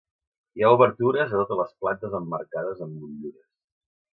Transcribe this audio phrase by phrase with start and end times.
[0.59, 3.47] Hi ha obertures a totes les plantes emmarcades amb motllures.